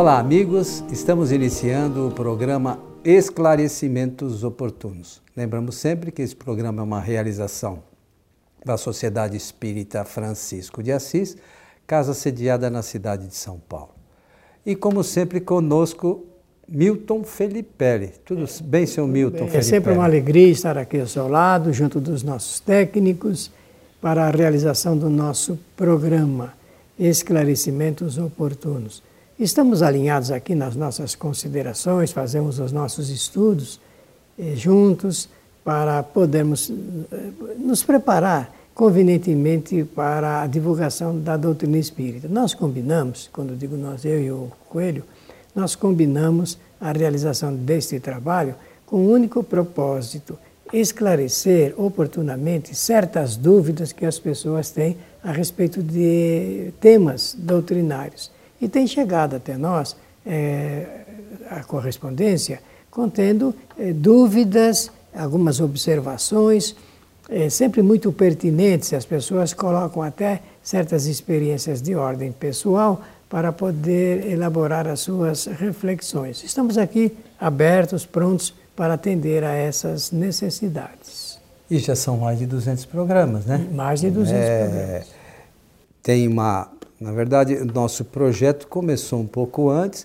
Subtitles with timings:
[0.00, 0.82] Olá, amigos.
[0.90, 5.20] Estamos iniciando o programa Esclarecimentos Oportunos.
[5.36, 7.82] Lembramos sempre que esse programa é uma realização
[8.64, 11.36] da Sociedade Espírita Francisco de Assis,
[11.86, 13.90] casa sediada na cidade de São Paulo.
[14.64, 16.24] E como sempre conosco
[16.66, 18.14] Milton Felipelli.
[18.24, 19.58] Tudo bem, senhor Milton Felipelli?
[19.58, 23.50] É sempre uma alegria estar aqui ao seu lado, junto dos nossos técnicos,
[24.00, 26.54] para a realização do nosso programa
[26.98, 29.09] Esclarecimentos Oportunos.
[29.40, 33.80] Estamos alinhados aqui nas nossas considerações, fazemos os nossos estudos
[34.38, 35.30] eh, juntos
[35.64, 36.74] para podermos eh,
[37.56, 42.28] nos preparar convenientemente para a divulgação da doutrina espírita.
[42.28, 45.04] Nós combinamos, quando digo nós, eu e o Coelho,
[45.54, 48.54] nós combinamos a realização deste trabalho
[48.84, 50.38] com o único propósito
[50.70, 58.30] esclarecer oportunamente certas dúvidas que as pessoas têm a respeito de temas doutrinários
[58.60, 61.04] e tem chegado até nós é,
[61.50, 66.74] a correspondência contendo é, dúvidas, algumas observações,
[67.28, 68.92] é, sempre muito pertinentes.
[68.92, 76.42] As pessoas colocam até certas experiências de ordem pessoal para poder elaborar as suas reflexões.
[76.42, 81.38] Estamos aqui abertos, prontos para atender a essas necessidades.
[81.70, 83.64] E já são mais de 200 programas, né?
[83.72, 85.06] Mais de 200 é, programas.
[86.02, 86.68] Tem uma
[87.00, 90.04] na verdade, nosso projeto começou um pouco antes,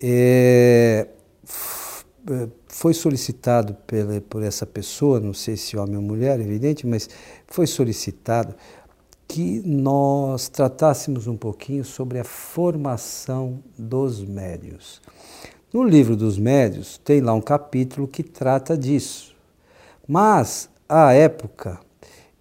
[0.01, 1.07] é,
[2.71, 7.09] foi solicitado pela, por essa pessoa, não sei se homem ou mulher, evidente, mas
[7.45, 8.55] foi solicitado
[9.27, 15.01] que nós tratássemos um pouquinho sobre a formação dos médios.
[15.73, 19.35] No livro dos médios tem lá um capítulo que trata disso.
[20.07, 21.77] Mas, à época,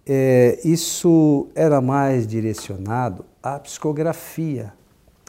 [0.07, 4.73] é, isso era mais direcionado à psicografia.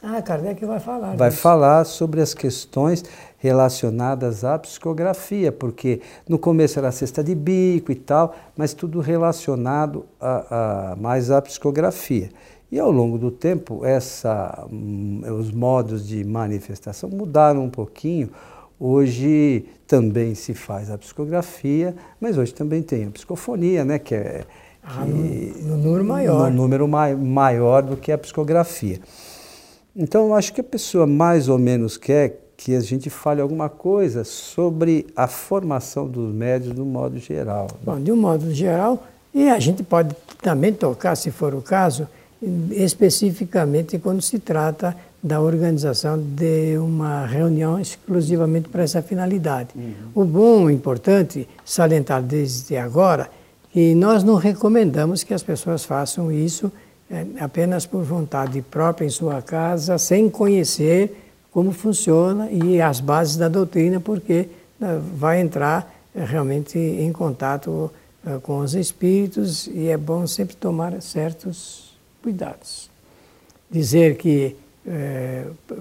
[0.05, 1.15] Ah, Kardec vai falar.
[1.15, 1.41] Vai disso.
[1.41, 3.05] falar sobre as questões
[3.37, 8.99] relacionadas à psicografia, porque no começo era a cesta de bico e tal, mas tudo
[8.99, 12.29] relacionado a, a mais à psicografia.
[12.69, 18.29] E ao longo do tempo, essa, hum, os modos de manifestação mudaram um pouquinho.
[18.77, 24.43] Hoje também se faz a psicografia, mas hoje também tem a psicofonia, né, que é
[24.83, 26.51] ah, que, no, no, número maior.
[26.51, 28.99] No número mai, maior do que a psicografia.
[29.95, 33.69] Então, eu acho que a pessoa mais ou menos quer que a gente fale alguma
[33.69, 37.67] coisa sobre a formação dos médios do modo geral.
[37.73, 37.79] Né?
[37.83, 39.03] Bom, de um modo geral,
[39.33, 42.07] e a gente pode também tocar, se for o caso,
[42.71, 49.69] especificamente quando se trata da organização de uma reunião exclusivamente para essa finalidade.
[49.75, 49.93] Uhum.
[50.13, 53.29] O bom, o importante, salientar desde agora,
[53.71, 56.71] que nós não recomendamos que as pessoas façam isso
[57.39, 61.15] apenas por vontade própria em sua casa, sem conhecer
[61.51, 64.47] como funciona e as bases da doutrina, porque
[64.79, 67.91] né, vai entrar eh, realmente em contato
[68.25, 72.89] eh, com os espíritos e é bom sempre tomar certos cuidados.
[73.69, 74.55] Dizer que,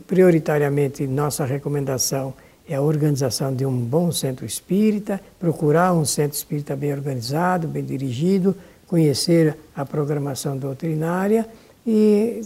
[0.07, 2.33] prioritariamente, nossa recomendação
[2.69, 7.85] é a organização de um bom centro espírita, procurar um centro espírita bem organizado, bem
[7.85, 8.57] dirigido,
[8.93, 11.49] conhecer a programação doutrinária
[11.87, 12.43] e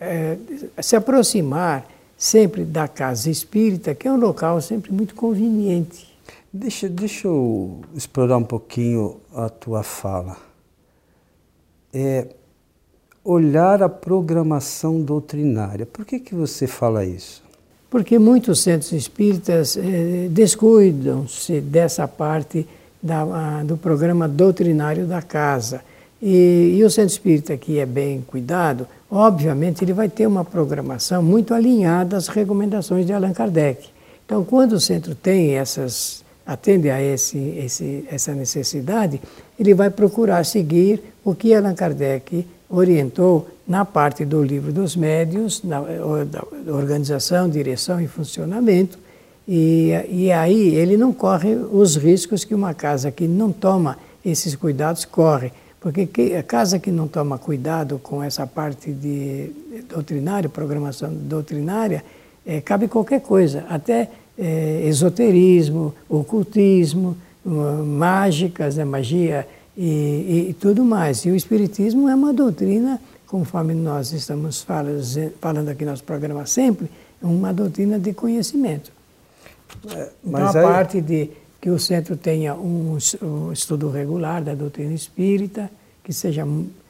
[0.00, 0.36] é,
[0.80, 1.84] se aproximar
[2.16, 6.16] sempre da casa espírita, que é um local sempre muito conveniente.
[6.52, 10.36] Deixa, deixa eu explorar um pouquinho a tua fala.
[11.92, 12.28] É,
[13.24, 15.84] olhar a programação doutrinária.
[15.84, 17.42] Por que, que você fala isso?
[17.90, 22.64] Porque muitos centros espíritas eh, descuidam-se dessa parte
[23.06, 25.80] da, do programa doutrinário da casa.
[26.20, 31.22] E, e, o centro espírita que é bem cuidado, obviamente ele vai ter uma programação
[31.22, 33.88] muito alinhada às recomendações de Allan Kardec.
[34.24, 39.20] Então, quando o centro tem essas atende a esse, esse, essa necessidade,
[39.58, 45.62] ele vai procurar seguir o que Allan Kardec orientou na parte do livro dos médios,
[45.64, 48.96] na, da organização, direção e funcionamento,
[49.48, 54.56] e, e aí ele não corre os riscos que uma casa que não toma esses
[54.56, 55.52] cuidados corre.
[55.80, 59.52] Porque a casa que não toma cuidado com essa parte de
[59.88, 62.04] doutrinária, programação doutrinária,
[62.44, 69.46] é, cabe qualquer coisa, até é, esoterismo, ocultismo, mágicas, né, magia
[69.76, 71.24] e, e, tudo mais.
[71.24, 75.00] E o Espiritismo é uma doutrina, conforme nós estamos falando,
[75.40, 76.90] falando aqui no nosso programa sempre,
[77.22, 78.95] uma doutrina de conhecimento.
[79.94, 80.62] É, então, a aí...
[80.62, 81.30] parte de
[81.60, 85.70] que o centro tenha um, um estudo regular da doutrina espírita,
[86.04, 86.46] que seja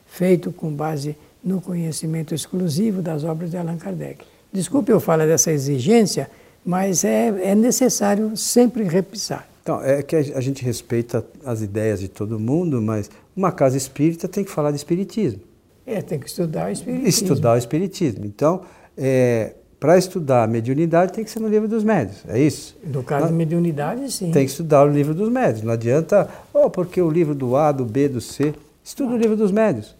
[0.06, 4.24] feito com base no conhecimento exclusivo das obras de Allan Kardec.
[4.52, 6.28] Desculpe eu falar dessa exigência,
[6.64, 9.48] mas é, é necessário sempre repisar.
[9.62, 14.28] Então, é que a gente respeita as ideias de todo mundo, mas uma casa espírita
[14.28, 15.40] tem que falar de espiritismo.
[15.86, 17.08] É, tem que estudar o espiritismo.
[17.08, 18.24] Estudar o espiritismo.
[18.24, 18.62] Então,
[18.96, 22.76] é, para estudar a mediunidade tem que ser no livro dos médios, é isso?
[22.82, 24.30] No caso de mediunidade, sim.
[24.30, 25.62] Tem que estudar o livro dos médios.
[25.62, 28.54] Não adianta, oh, porque o livro do A, do B, do C.
[28.82, 29.94] Estuda o livro dos médios.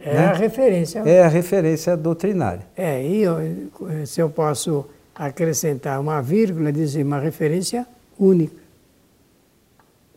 [0.00, 0.26] É né?
[0.26, 1.00] a referência.
[1.00, 2.66] É a referência doutrinária.
[2.76, 3.36] É, e eu,
[4.06, 7.86] se eu posso acrescentar uma vírgula, dizer uma referência
[8.18, 8.56] única.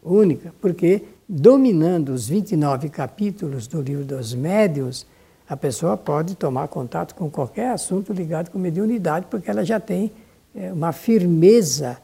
[0.04, 5.06] Única, porque dominando os 29 capítulos do livro dos médios,
[5.52, 10.10] a pessoa pode tomar contato com qualquer assunto ligado com mediunidade, porque ela já tem
[10.56, 11.98] é, uma firmeza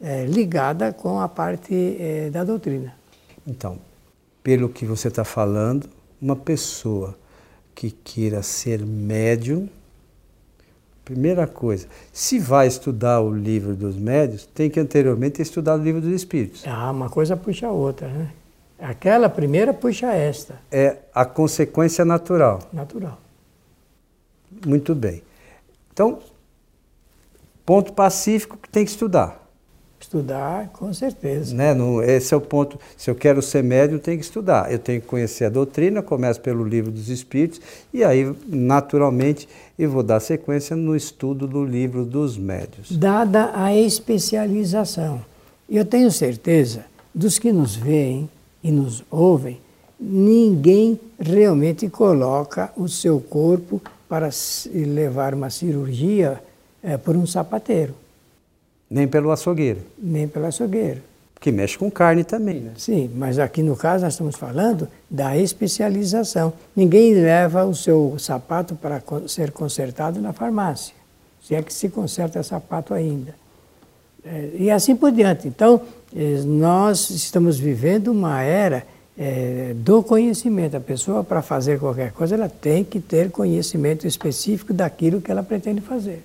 [0.00, 2.92] é, ligada com a parte é, da doutrina.
[3.46, 3.78] Então,
[4.42, 5.88] pelo que você está falando,
[6.20, 7.16] uma pessoa
[7.72, 9.68] que queira ser médium,
[11.04, 15.84] Primeira coisa, se vai estudar o livro dos médios, tem que anteriormente ter estudado o
[15.84, 16.62] livro dos espíritos.
[16.64, 18.30] Ah, uma coisa puxa a outra, né?
[18.82, 20.56] Aquela primeira puxa esta.
[20.70, 22.58] É a consequência natural.
[22.72, 23.16] Natural.
[24.66, 25.22] Muito bem.
[25.92, 26.18] Então,
[27.64, 29.40] ponto pacífico que tem que estudar.
[30.00, 31.54] Estudar, com certeza.
[31.54, 31.72] Né?
[31.72, 32.76] No, esse é o ponto.
[32.96, 34.70] Se eu quero ser médium, tenho que estudar.
[34.72, 37.60] Eu tenho que conhecer a doutrina, começo pelo livro dos Espíritos,
[37.94, 42.90] e aí, naturalmente, eu vou dar sequência no estudo do livro dos médios.
[42.90, 45.24] Dada a especialização.
[45.70, 48.28] Eu tenho certeza dos que nos veem
[48.62, 49.60] e nos ouvem,
[49.98, 54.28] ninguém realmente coloca o seu corpo para
[54.72, 56.40] levar uma cirurgia
[56.82, 57.94] é, por um sapateiro.
[58.90, 59.80] Nem pelo açougueiro.
[59.98, 61.00] Nem pelo açougueiro.
[61.40, 62.72] Que mexe com carne também, né?
[62.76, 66.52] Sim, mas aqui no caso nós estamos falando da especialização.
[66.76, 70.94] Ninguém leva o seu sapato para ser consertado na farmácia,
[71.42, 73.34] se é que se conserta sapato ainda.
[74.24, 75.48] É, e assim por diante.
[75.48, 75.80] Então,
[76.44, 80.76] nós estamos vivendo uma era é, do conhecimento.
[80.76, 85.42] A pessoa, para fazer qualquer coisa, ela tem que ter conhecimento específico daquilo que ela
[85.42, 86.22] pretende fazer.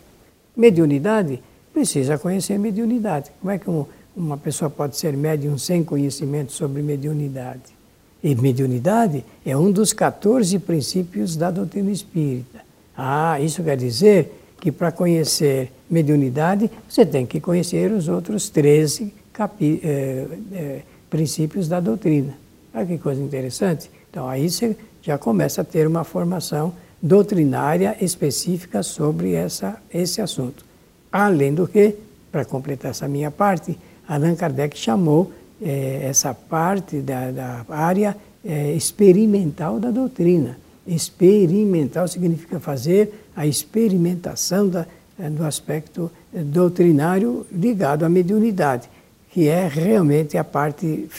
[0.55, 1.41] Mediunidade
[1.73, 3.31] precisa conhecer mediunidade.
[3.39, 7.77] Como é que um, uma pessoa pode ser médium sem conhecimento sobre mediunidade?
[8.23, 12.61] E mediunidade é um dos 14 princípios da doutrina espírita.
[12.97, 19.13] Ah, isso quer dizer que para conhecer mediunidade você tem que conhecer os outros 13
[19.37, 22.33] capi, eh, eh, princípios da doutrina.
[22.73, 23.91] Olha que coisa interessante.
[24.09, 30.65] Então aí você já começa a ter uma formação doutrinária específica sobre essa, esse assunto.
[31.11, 31.95] Além do que,
[32.31, 33.77] para completar essa minha parte,
[34.07, 40.57] Allan Kardec chamou eh, essa parte da, da área eh, experimental da doutrina.
[40.85, 44.85] Experimental significa fazer a experimentação da,
[45.19, 48.89] eh, do aspecto doutrinário ligado à mediunidade,
[49.29, 51.09] que é realmente a parte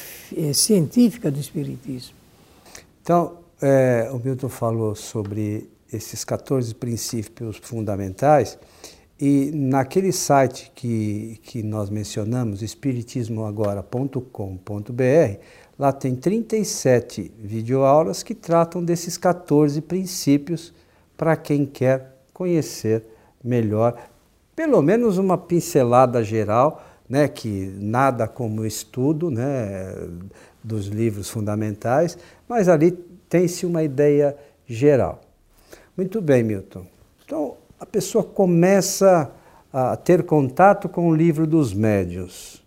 [0.53, 2.15] científica do Espiritismo.
[3.03, 8.59] Então, é, o Milton falou sobre esses 14 princípios fundamentais
[9.21, 15.41] E naquele site que, que nós mencionamos, espiritismoagora.com.br,
[15.77, 20.73] lá tem 37 videoaulas que tratam desses 14 princípios
[21.17, 23.03] para quem quer conhecer
[23.43, 24.01] melhor,
[24.55, 29.95] pelo menos uma pincelada geral, né, que nada como estudo né,
[30.63, 32.93] dos livros fundamentais, mas ali
[33.29, 34.37] tem-se uma ideia
[34.67, 35.21] geral.
[35.97, 36.87] Muito bem, Milton.
[37.25, 39.31] Então, a pessoa começa
[39.73, 42.63] a ter contato com o livro dos médios.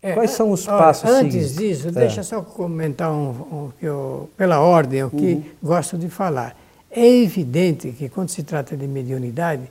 [0.00, 1.56] É, Quais são os passos olha, Antes seguintes?
[1.56, 1.90] disso, é.
[1.90, 5.44] deixa só comentar um, um, eu, pela ordem o que uhum.
[5.62, 6.56] gosto de falar.
[6.90, 9.68] É evidente que quando se trata de mediunidade,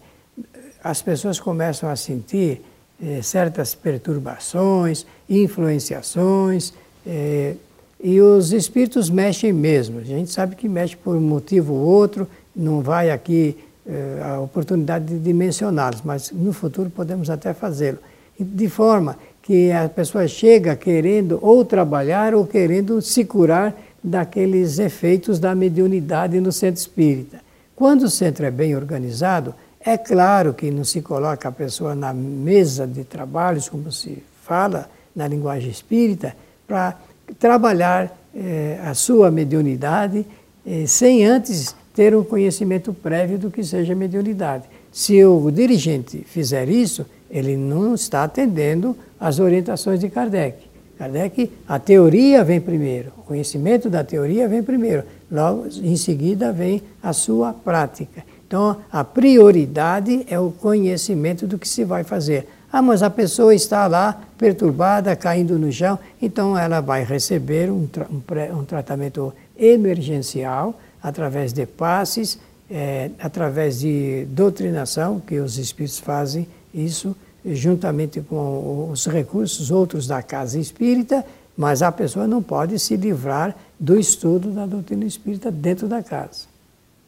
[0.83, 2.61] as pessoas começam a sentir
[3.01, 6.73] eh, certas perturbações, influenciações,
[7.05, 7.55] eh,
[8.03, 9.99] e os espíritos mexem mesmo.
[9.99, 14.39] A gente sabe que mexe por um motivo ou outro, não vai aqui eh, a
[14.39, 17.99] oportunidade de mencioná-los, mas no futuro podemos até fazê-lo.
[18.39, 23.73] De forma que a pessoa chega querendo ou trabalhar ou querendo se curar
[24.03, 27.39] daqueles efeitos da mediunidade no centro espírita.
[27.75, 29.55] Quando o centro é bem organizado,
[29.87, 34.89] é claro que não se coloca a pessoa na mesa de trabalhos, como se fala
[35.15, 36.35] na linguagem espírita,
[36.67, 36.97] para
[37.39, 40.25] trabalhar eh, a sua mediunidade
[40.65, 44.65] eh, sem antes ter um conhecimento prévio do que seja mediunidade.
[44.91, 50.67] Se o dirigente fizer isso, ele não está atendendo às orientações de Kardec.
[50.97, 56.81] Kardec, a teoria vem primeiro, o conhecimento da teoria vem primeiro, logo em seguida vem
[57.01, 58.25] a sua prática.
[58.47, 62.47] Então, a prioridade é o conhecimento do que se vai fazer.
[62.71, 67.85] Ah, mas a pessoa está lá perturbada, caindo no chão, então ela vai receber um,
[67.87, 72.39] tra um, um tratamento emergencial através de passes,
[72.69, 80.21] é, através de doutrinação, que os espíritos fazem isso juntamente com os recursos outros da
[80.21, 81.25] casa espírita,
[81.55, 86.56] mas a pessoa não pode se livrar do estudo da doutrina espírita dentro da casa.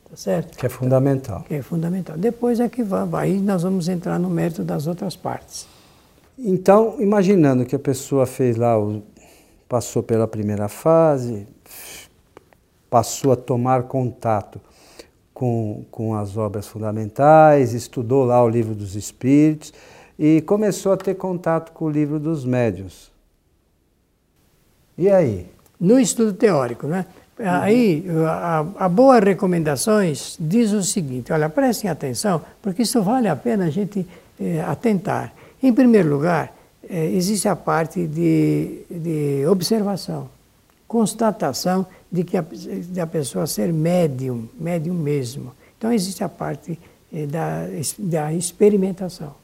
[0.10, 0.58] Tá certo?
[0.58, 1.44] Que é fundamental.
[1.48, 2.18] Que é fundamental.
[2.18, 5.68] Depois é que vai, aí nós vamos entrar no mérito das outras partes.
[6.38, 8.76] Então, imaginando que a pessoa fez lá,
[9.68, 11.46] passou pela primeira fase,
[12.90, 14.60] passou a tomar contato
[15.34, 19.74] com, com as obras fundamentais, estudou lá o livro dos Espíritos
[20.18, 23.12] e começou a ter contato com o livro dos médios.
[24.98, 25.48] E aí?
[25.80, 27.06] No estudo teórico, né?
[27.40, 33.36] Aí, a, a boa recomendações diz o seguinte: olha, prestem atenção, porque isso vale a
[33.36, 34.06] pena a gente
[34.40, 35.34] eh, atentar.
[35.64, 36.54] Em primeiro lugar,
[36.90, 40.30] eh, existe a parte de, de observação
[40.90, 45.54] constatação de que a, de a pessoa ser médium, médium mesmo.
[45.78, 46.78] Então existe a parte
[47.14, 47.68] eh, da,
[48.00, 49.36] da experimentação.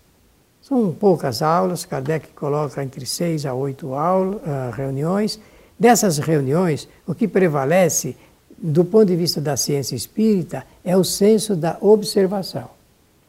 [0.60, 5.40] São poucas aulas, Kardec coloca entre seis a oito aulas, uh, reuniões.
[5.78, 8.16] Dessas reuniões, o que prevalece,
[8.58, 12.70] do ponto de vista da ciência espírita, é o senso da observação.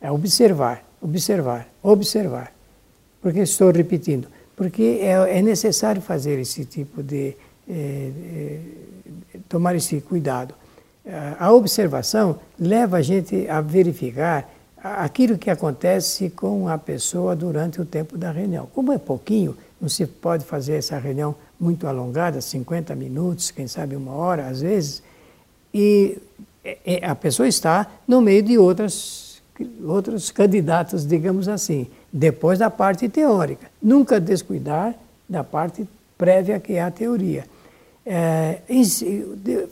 [0.01, 2.53] É observar, observar, observar.
[3.21, 4.29] Por que estou repetindo?
[4.55, 7.37] Porque é, é necessário fazer esse tipo de,
[7.69, 8.61] é, é,
[9.49, 10.55] tomar esse cuidado.
[11.39, 14.51] A observação leva a gente a verificar
[14.83, 18.69] aquilo que acontece com a pessoa durante o tempo da reunião.
[18.75, 23.97] Como é pouquinho, não se pode fazer essa reunião muito alongada, 50 minutos, quem sabe
[23.97, 25.03] uma hora às vezes,
[25.73, 26.19] e
[27.03, 29.43] a pessoa está no meio de outras,
[29.85, 33.71] outros candidatos, digamos assim, depois da parte teórica.
[33.81, 34.95] Nunca descuidar
[35.29, 35.87] da parte
[36.17, 37.45] prévia que é a teoria.
[38.05, 38.61] É,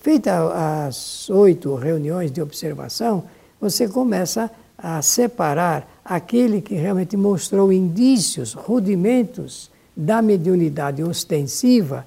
[0.00, 3.24] feita as oito reuniões de observação,
[3.60, 12.06] você começa a separar aquele que realmente mostrou indícios, rudimentos da mediunidade ostensiva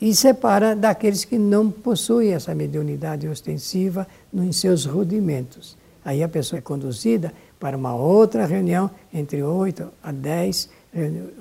[0.00, 5.76] e separa daqueles que não possuem essa mediunidade ostensiva em seus rudimentos.
[6.04, 10.68] Aí a pessoa é conduzida para uma outra reunião, entre oito a dez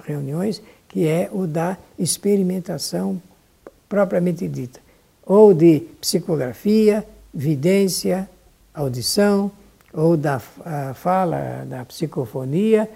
[0.06, 3.22] reuniões, que é o da experimentação
[3.88, 4.80] propriamente dita,
[5.26, 8.30] ou de psicografia, vidência,
[8.74, 9.52] audição,
[9.94, 12.90] ou da fala, da psicofonia,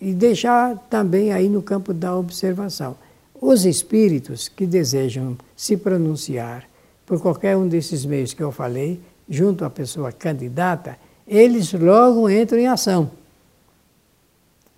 [0.00, 2.96] e deixar também aí no campo da observação.
[3.40, 6.64] Os espíritos que desejam se pronunciar
[7.04, 12.58] por qualquer um desses meios que eu falei, junto à pessoa candidata, eles logo entram
[12.58, 13.10] em ação.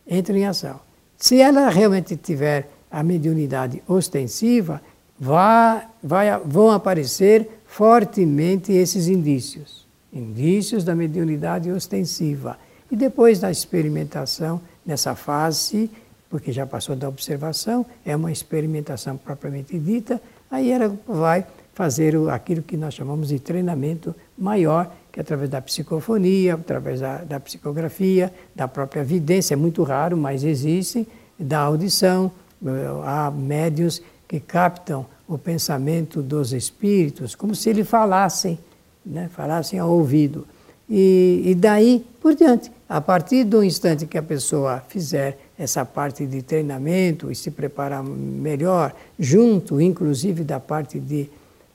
[0.06, 0.80] Entram em ação.
[1.16, 4.80] Se ela realmente tiver a mediunidade ostensiva,
[5.18, 12.58] vai, vai, vão aparecer fortemente esses indícios indícios da mediunidade ostensiva.
[12.90, 15.90] E depois da experimentação, nessa fase,
[16.30, 20.18] porque já passou da observação, é uma experimentação propriamente dita,
[20.50, 25.60] aí ela vai fazer aquilo que nós chamamos de treinamento maior, que é através da
[25.60, 31.06] psicofonia, através da, da psicografia, da própria vidência, é muito raro, mas existem,
[31.38, 32.32] da audição,
[32.64, 32.68] eh,
[33.04, 38.58] há médios que captam o pensamento dos espíritos como se eles falassem,
[39.04, 40.46] né, falassem ao ouvido.
[40.88, 46.26] E, e daí por diante, a partir do instante que a pessoa fizer essa parte
[46.26, 51.28] de treinamento e se preparar melhor, junto inclusive da parte de,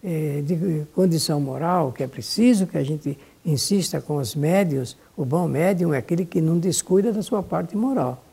[0.04, 5.26] eh, de condição moral, que é preciso que a gente insista com os médios, o
[5.26, 8.24] bom médium é aquele que não descuida da sua parte moral.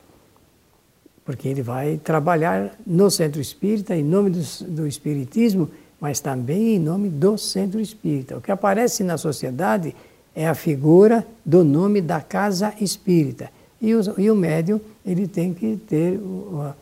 [1.25, 5.69] Porque ele vai trabalhar no centro espírita, em nome do, do espiritismo,
[5.99, 8.37] mas também em nome do centro espírita.
[8.37, 9.93] O que aparece na sociedade
[10.35, 13.49] é a figura do nome da casa espírita.
[13.81, 16.73] E o, e o médium ele tem que ter, uh,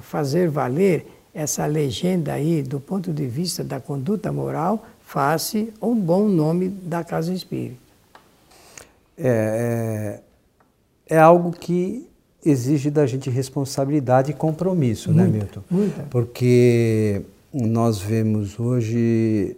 [0.00, 6.28] fazer valer essa legenda aí do ponto de vista da conduta moral face um bom
[6.28, 7.80] nome da casa espírita.
[9.16, 10.20] É,
[11.08, 12.08] é, é, algo que
[12.44, 15.62] exige da gente responsabilidade e compromisso, né, muita, né, Milton?
[15.70, 16.02] Muita.
[16.04, 17.22] Porque
[17.52, 19.56] nós vemos hoje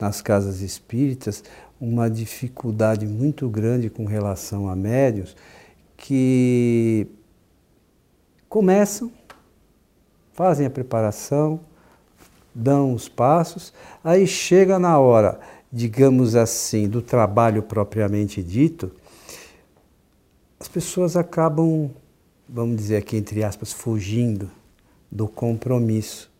[0.00, 1.44] nas casas espíritas
[1.82, 5.34] uma dificuldade muito grande com relação a médios
[5.96, 7.08] que
[8.48, 9.10] começam,
[10.32, 11.58] fazem a preparação,
[12.54, 13.72] dão os passos,
[14.04, 15.40] aí chega na hora,
[15.72, 18.92] digamos assim, do trabalho propriamente dito,
[20.60, 21.90] as pessoas acabam,
[22.48, 24.48] vamos dizer aqui entre aspas, fugindo
[25.10, 26.31] do compromisso.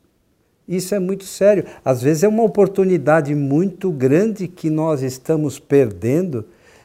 [0.67, 1.65] Isso é muito sério.
[1.85, 6.45] Às vezes é uma oportunidade muito grande que nós estamos perdendo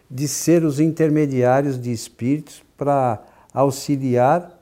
[0.10, 3.22] de ser os intermediários de espíritos para
[3.54, 4.58] auxiliar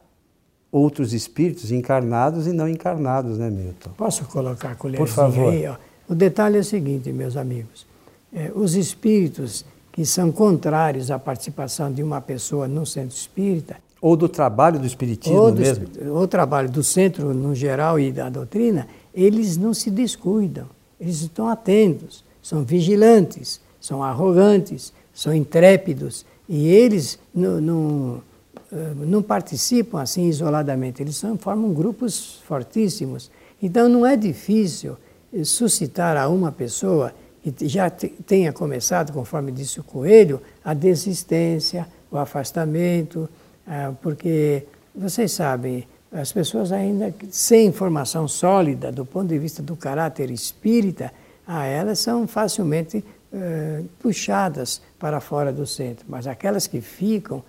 [0.72, 3.92] outros espíritos encarnados e não encarnados, né, Milton?
[3.96, 5.54] Posso colocar a colher Por favor.
[5.54, 5.66] aí?
[5.68, 5.76] Ó.
[6.10, 7.86] O detalhe é o seguinte, meus amigos.
[8.34, 13.78] É, os espíritos que são contrários à participação de uma pessoa no centro espírita.
[14.02, 15.88] Ou do trabalho do espiritismo ou do, mesmo.
[16.12, 20.68] Ou trabalho do centro no geral e da doutrina, eles não se descuidam.
[21.00, 28.24] Eles estão atentos, são vigilantes, são arrogantes, são intrépidos e eles não, não,
[28.72, 33.32] eh, não participam assim isoladamente, eles são, formam grupos fortíssimos.
[33.62, 34.98] Então não é difícil
[35.34, 41.88] eh, suscitar a uma pessoa que já tenha começado, conforme disse o Coelho, a desistência,
[42.12, 43.30] o afastamento,
[43.68, 44.64] ah, porque
[44.96, 51.12] vocês sabem, as pessoas ainda sem informação sólida do ponto de vista do caráter espírita,
[51.48, 57.44] ah, elas são facilmente eh, puxadas para fora do centro, mas aquelas que ficam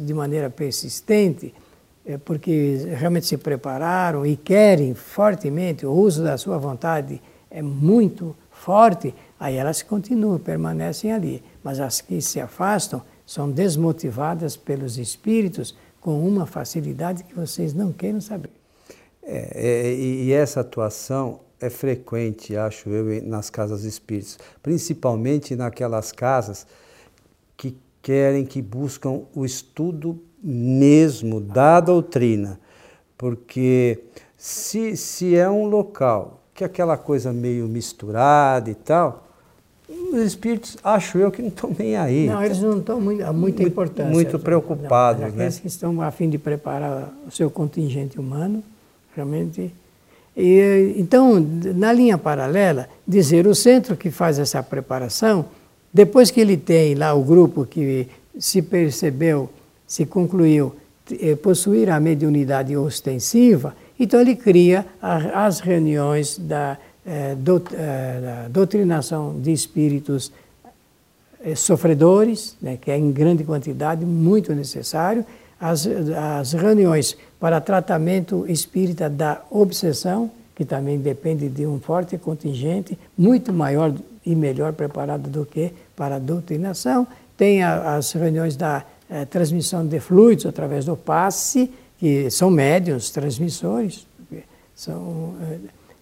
[0.00, 1.54] de maneira persistente,
[2.04, 8.36] é porque realmente se prepararam e querem fortemente, o uso da sua vontade é muito
[8.50, 11.42] forte, aí elas continuam, permanecem ali.
[11.62, 17.92] Mas as que se afastam são desmotivadas pelos espíritos com uma facilidade que vocês não
[17.92, 18.50] queiram saber.
[19.22, 26.66] É, é, e essa atuação é frequente, acho eu, nas casas espíritas, principalmente naquelas casas
[27.56, 32.58] que querem, que buscam o estudo mesmo da doutrina.
[33.16, 34.04] Porque
[34.36, 39.27] se, se é um local que é aquela coisa meio misturada e tal,
[40.12, 42.26] os espíritos, acho eu, que não estão nem aí.
[42.26, 44.12] Não, eles não estão muito, a muita importância.
[44.12, 45.22] Muito preocupados.
[45.22, 45.50] Não, né?
[45.50, 48.62] que estão a fim de preparar o seu contingente humano,
[49.14, 49.72] realmente
[50.40, 51.44] e, então,
[51.74, 55.46] na linha paralela, dizer o centro que faz essa preparação,
[55.92, 58.06] depois que ele tem lá o grupo que
[58.38, 59.50] se percebeu,
[59.84, 60.76] se concluiu
[61.10, 66.78] eh, possuir a mediunidade ostensiva, então ele cria as reuniões da,
[67.10, 70.30] eh, doutrinação de espíritos
[71.42, 75.24] eh, sofredores, né, que é em grande quantidade, muito necessário,
[75.58, 82.98] as, as reuniões para tratamento espírita da obsessão, que também depende de um forte contingente,
[83.16, 83.94] muito maior
[84.26, 87.06] e melhor preparado do que para a doutrinação.
[87.38, 88.84] Tem a, as reuniões da
[89.30, 94.06] transmissão de fluidos através do passe, que são médios, transmissores,
[94.74, 95.34] são,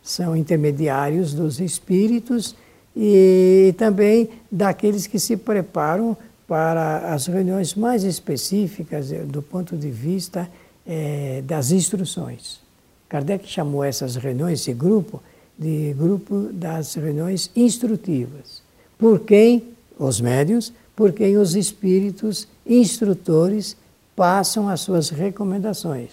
[0.07, 2.55] são intermediários dos espíritos,
[2.97, 6.17] e também daqueles que se preparam
[6.49, 10.49] para as reuniões mais específicas eh, do ponto de vista
[10.87, 12.61] é, das instruções.
[13.09, 15.21] Kardec chamou essas reuniões, esse grupo,
[15.59, 18.63] de grupo das reuniões instrutivas.
[18.99, 19.63] Por quem?
[19.99, 23.77] Os médios, por quem os espíritos instrutores
[24.15, 26.11] passam as suas recomendações.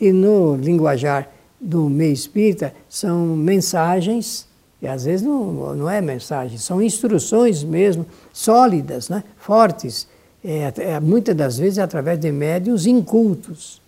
[0.00, 4.46] E no linguajar do meio espírita são mensagens,
[4.80, 9.24] e às vezes não, não é mensagem, são instruções mesmo, sólidas, né?
[9.38, 10.06] fortes,
[10.44, 13.80] é, é, muitas das vezes através de médios incultos.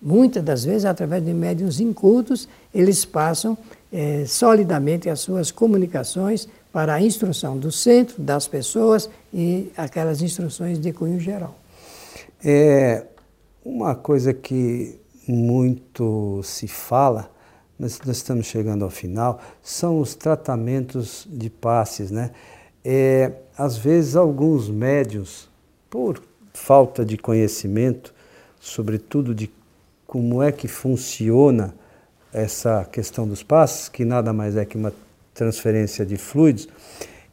[0.00, 3.56] Muitas das vezes, através de médios incultos, eles passam
[3.92, 10.78] é, solidamente as suas comunicações para a instrução do centro, das pessoas e aquelas instruções
[10.78, 11.56] de cunho geral.
[12.44, 13.04] É
[13.64, 17.30] uma coisa que muito se fala,
[17.78, 22.30] mas nós estamos chegando ao final, são os tratamentos de passes, né?
[22.84, 25.48] É, às vezes alguns médios,
[25.90, 26.22] por
[26.54, 28.14] falta de conhecimento,
[28.60, 29.50] sobretudo de
[30.06, 31.74] como é que funciona
[32.32, 34.92] essa questão dos passes, que nada mais é que uma
[35.34, 36.68] transferência de fluidos,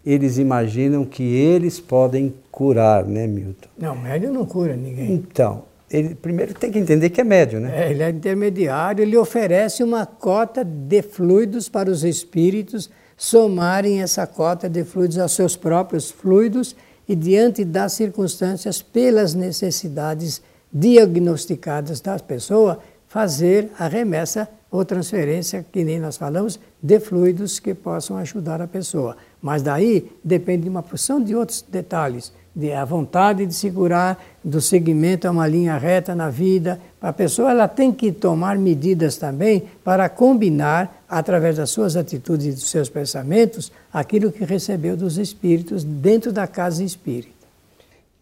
[0.06, 3.70] eles imaginam que eles podem curar, né, Milton?
[3.78, 5.14] Não, médio não cura ninguém.
[5.14, 7.86] Então, ele primeiro tem que entender que é médio, né?
[7.86, 14.26] É, ele é intermediário, ele oferece uma cota de fluidos para os espíritos somarem essa
[14.28, 16.76] cota de fluidos aos seus próprios fluidos
[17.08, 25.84] e diante das circunstâncias, pelas necessidades diagnosticadas da pessoa, fazer a remessa ou transferência, que
[25.84, 29.16] nem nós falamos, de fluidos que possam ajudar a pessoa.
[29.42, 34.62] Mas daí depende de uma porção de outros detalhes, de a vontade de segurar, do
[34.62, 36.80] seguimento a uma linha reta na vida.
[37.02, 42.52] A pessoa ela tem que tomar medidas também para combinar, através das suas atitudes e
[42.52, 47.32] dos seus pensamentos, aquilo que recebeu dos espíritos dentro da casa espírita.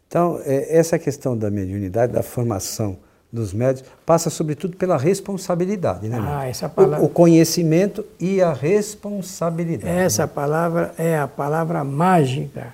[0.08, 2.98] Então, é, essa questão da mediunidade, da formação
[3.32, 6.18] dos médios, passa sobretudo pela responsabilidade, né?
[6.22, 7.02] Ah, essa palavra...
[7.02, 9.94] o, o conhecimento e a responsabilidade.
[9.94, 10.32] Essa né?
[10.34, 12.74] palavra é a palavra mágica,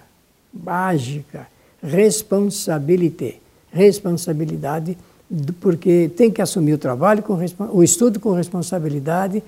[0.54, 1.48] mágica,
[1.82, 3.36] responsabilité,
[3.72, 4.98] responsabilidade,
[5.60, 7.38] porque tem que assumir o trabalho, com,
[7.72, 9.44] o estudo com responsabilidade,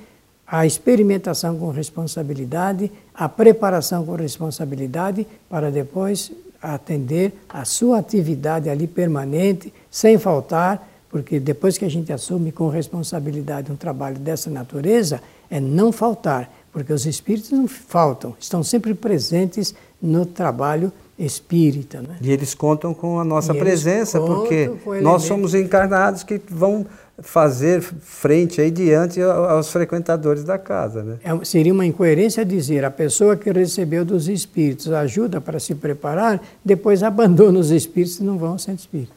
[0.45, 6.31] a experimentação com responsabilidade, a preparação com responsabilidade, para depois
[6.61, 12.67] atender a sua atividade ali permanente, sem faltar, porque depois que a gente assume com
[12.67, 18.93] responsabilidade um trabalho dessa natureza, é não faltar, porque os espíritos não faltam, estão sempre
[18.93, 22.01] presentes no trabalho espírita.
[22.01, 22.17] Né?
[22.21, 26.85] E eles contam com a nossa e presença, porque nós somos encarnados que vão
[27.21, 31.03] fazer frente aí diante aos frequentadores da casa.
[31.03, 31.17] Né?
[31.23, 36.41] É, seria uma incoerência dizer a pessoa que recebeu dos espíritos ajuda para se preparar,
[36.63, 39.13] depois abandona os espíritos e não vão ao centro espírita.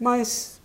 [0.00, 0.58] Mas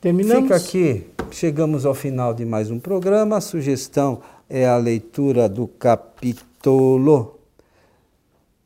[0.00, 0.42] Terminamos?
[0.44, 3.38] fica aqui, chegamos ao final de mais um programa.
[3.38, 7.33] A sugestão é a leitura do capítulo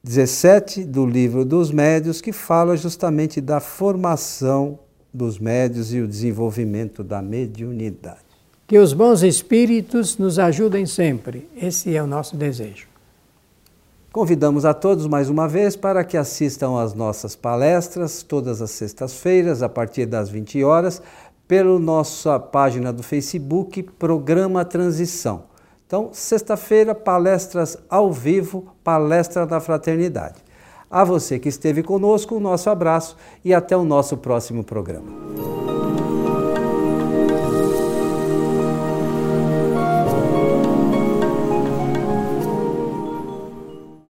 [0.09, 4.79] 17 do livro dos médios, que fala justamente da formação
[5.13, 8.25] dos médios e o desenvolvimento da mediunidade.
[8.67, 11.47] Que os bons espíritos nos ajudem sempre.
[11.55, 12.89] Esse é o nosso desejo.
[14.11, 19.63] Convidamos a todos mais uma vez para que assistam às nossas palestras todas as sextas-feiras,
[19.63, 21.03] a partir das 20 horas,
[21.47, 25.43] pela nossa página do Facebook, Programa Transição.
[25.89, 30.35] Então, sexta-feira, palestras ao vivo, palestra da fraternidade.
[30.91, 35.68] A você que esteve conosco, o nosso abraço e até o nosso próximo programa.